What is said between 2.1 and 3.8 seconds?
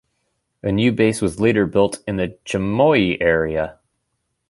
the Chimoio area.